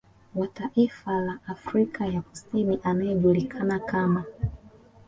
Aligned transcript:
Wa 0.35 0.47
taifa 0.47 1.21
la 1.21 1.39
Afrika 1.47 2.05
ya 2.07 2.21
Kusini 2.21 2.79
anayejulikana 2.83 3.79
kama 3.79 4.23